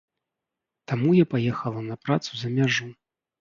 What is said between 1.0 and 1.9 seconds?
я паехала